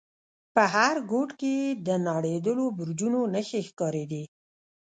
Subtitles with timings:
[0.53, 4.23] په هر گوټ کښې يې د نړېدلو برجونو نخښې ښکارېدې.